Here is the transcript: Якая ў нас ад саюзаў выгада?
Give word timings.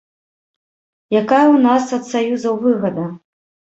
Якая 1.21 1.43
ў 1.43 1.57
нас 1.67 1.85
ад 1.99 2.03
саюзаў 2.11 2.55
выгада? 2.67 3.05